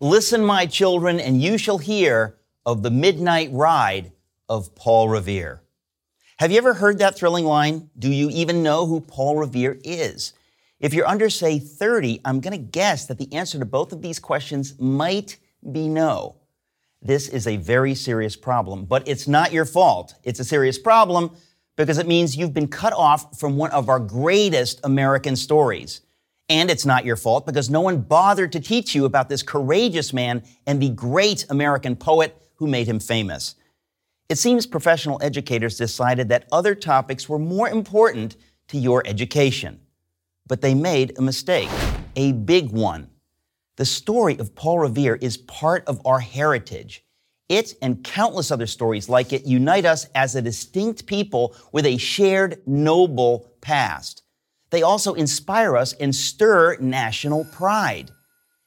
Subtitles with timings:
[0.00, 4.12] Listen, my children, and you shall hear of the midnight ride
[4.46, 5.62] of Paul Revere.
[6.36, 7.88] Have you ever heard that thrilling line?
[7.98, 10.34] Do you even know who Paul Revere is?
[10.80, 14.02] If you're under, say, 30, I'm going to guess that the answer to both of
[14.02, 15.38] these questions might
[15.72, 16.36] be no.
[17.00, 20.14] This is a very serious problem, but it's not your fault.
[20.24, 21.30] It's a serious problem
[21.74, 26.02] because it means you've been cut off from one of our greatest American stories.
[26.48, 30.12] And it's not your fault because no one bothered to teach you about this courageous
[30.12, 33.56] man and the great American poet who made him famous.
[34.28, 38.36] It seems professional educators decided that other topics were more important
[38.68, 39.80] to your education.
[40.46, 41.70] But they made a mistake,
[42.14, 43.10] a big one.
[43.76, 47.04] The story of Paul Revere is part of our heritage.
[47.48, 51.96] It and countless other stories like it unite us as a distinct people with a
[51.96, 54.22] shared noble past.
[54.76, 58.10] They also inspire us and stir national pride.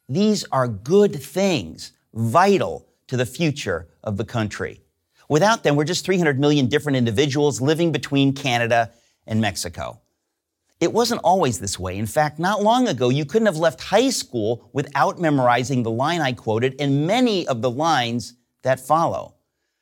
[0.08, 4.82] These are good things, vital to the future of the country.
[5.30, 8.90] Without them, we're just 300 million different individuals living between Canada
[9.28, 10.02] and Mexico.
[10.80, 11.96] It wasn't always this way.
[11.96, 16.22] In fact, not long ago, you couldn't have left high school without memorizing the line
[16.22, 19.36] I quoted and many of the lines that follow.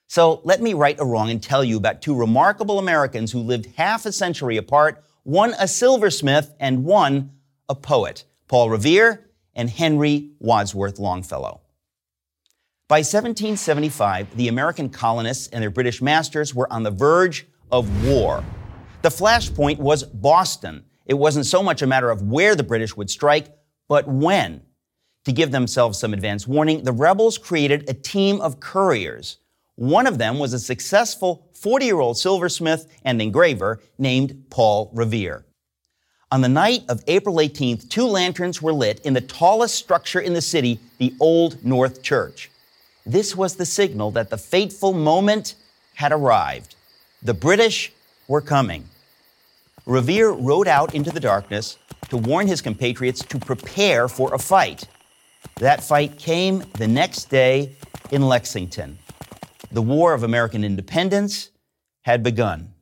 [0.08, 3.68] So let me right a wrong and tell you about two remarkable Americans who lived
[3.78, 7.30] half a century apart one a silversmith and one
[7.68, 11.60] a poet, Paul Revere and Henry Wadsworth Longfellow.
[12.88, 18.42] By 1775, the American colonists and their British masters were on the verge of war.
[19.02, 20.86] The flashpoint was Boston.
[21.06, 23.54] It wasn't so much a matter of where the British would strike,
[23.90, 24.62] but when.
[25.26, 29.40] To give themselves some advance warning, the rebels created a team of couriers.
[29.78, 35.46] One of them was a successful 40 year old silversmith and engraver named Paul Revere.
[36.32, 40.34] On the night of April 18th, two lanterns were lit in the tallest structure in
[40.34, 42.50] the city, the Old North Church.
[43.06, 45.54] This was the signal that the fateful moment
[45.94, 46.76] had arrived.
[47.22, 47.94] The British
[48.28, 48.84] were coming.
[49.86, 51.78] Revere rode out into the darkness
[52.10, 54.88] to warn his compatriots to prepare for a fight.
[55.58, 57.76] That fight came the next day
[58.12, 58.98] in Lexington.
[59.72, 61.52] The War of American Independence
[62.04, 62.74] had begun.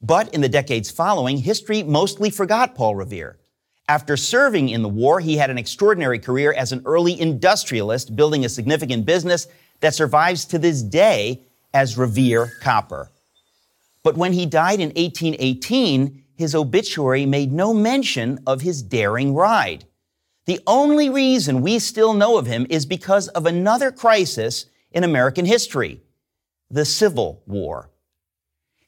[0.00, 3.38] But in the decades following, history mostly forgot Paul Revere.
[3.88, 8.44] After serving in the war, he had an extraordinary career as an early industrialist, building
[8.44, 9.48] a significant business
[9.80, 11.42] that survives to this day
[11.74, 13.10] as Revere Copper.
[14.04, 19.84] But when he died in 1818, his obituary made no mention of his daring ride.
[20.46, 25.44] The only reason we still know of him is because of another crisis in American
[25.44, 26.00] history
[26.70, 27.90] the Civil War.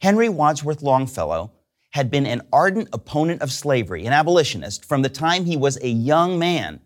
[0.01, 1.53] Henry Wadsworth Longfellow
[1.91, 5.89] had been an ardent opponent of slavery, an abolitionist, from the time he was a
[5.89, 6.81] young man.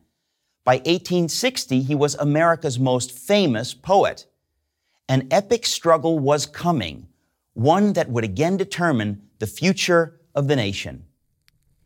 [0.64, 4.26] By 1860, he was America's most famous poet.
[5.08, 7.08] An epic struggle was coming
[7.56, 11.06] one that would again determine the future of the nation.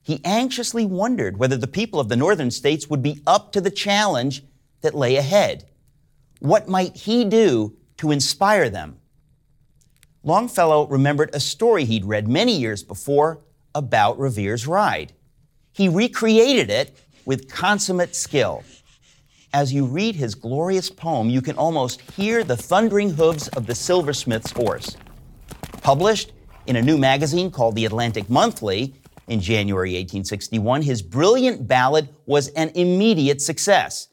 [0.03, 3.71] He anxiously wondered whether the people of the northern states would be up to the
[3.71, 4.43] challenge
[4.81, 5.69] that lay ahead.
[6.41, 8.99] What might he do to inspire them?
[10.25, 13.41] Longfellow remembered a story he'd read many years before
[13.75, 15.13] about Revere's ride.
[15.73, 18.65] He recreated it with consummate skill.
[19.53, 23.75] As you read his glorious poem, you can almost hear the thundering hooves of the
[23.75, 24.97] silversmith's horse.
[25.83, 26.33] Published
[26.67, 28.95] in a new magazine called The Atlantic Monthly
[29.27, 34.09] in January 1861, his brilliant ballad was an immediate success.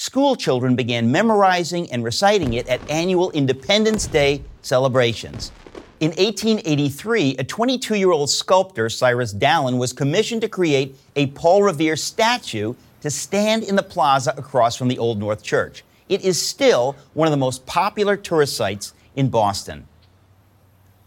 [0.00, 5.50] School children began memorizing and reciting it at annual Independence Day celebrations.
[5.98, 11.64] In 1883, a 22 year old sculptor, Cyrus Dallin, was commissioned to create a Paul
[11.64, 15.82] Revere statue to stand in the plaza across from the Old North Church.
[16.08, 19.88] It is still one of the most popular tourist sites in Boston.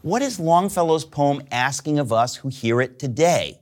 [0.02, 3.61] What is Longfellow's poem asking of us who hear it today?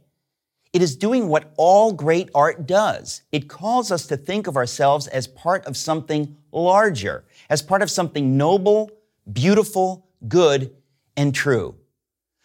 [0.72, 3.24] It is doing what all great art does.
[3.32, 7.90] It calls us to think of ourselves as part of something larger, as part of
[7.90, 8.92] something noble,
[9.32, 10.76] beautiful, good,
[11.18, 11.76] and true.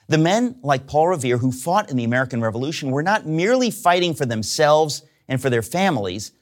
[0.09, 4.15] The men like Paul Revere who fought in the American Revolution were not merely fighting
[4.15, 6.33] for themselves and for their families,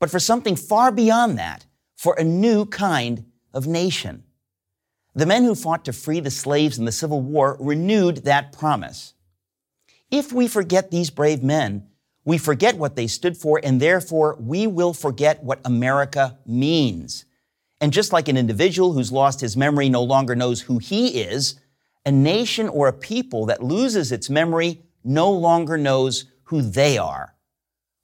[0.00, 3.24] but for something far beyond that, for a new kind
[3.54, 4.24] of nation.
[5.14, 9.12] The men who fought to free the slaves in the Civil War renewed that promise.
[10.12, 11.88] If we forget these brave men,
[12.26, 17.24] we forget what they stood for, and therefore we will forget what America means.
[17.80, 21.58] And just like an individual who's lost his memory no longer knows who he is,
[22.04, 27.34] a nation or a people that loses its memory no longer knows who they are.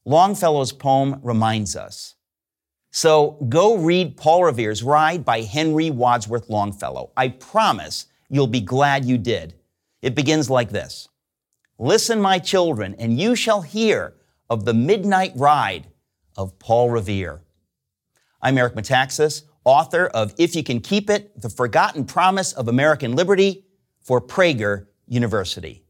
[0.06, 2.14] Longfellow's poem reminds us
[2.90, 7.12] So go read Paul Revere's Ride by Henry Wadsworth Longfellow.
[7.18, 9.54] I promise you'll be glad you did.
[10.00, 11.10] It begins like this
[11.80, 14.14] Listen, my children, and you shall hear
[14.50, 15.86] of the midnight ride
[16.36, 17.40] of Paul Revere.
[18.42, 23.14] I'm Eric Metaxas, author of If You Can Keep It The Forgotten Promise of American
[23.14, 23.64] Liberty
[24.00, 25.84] for Prager University.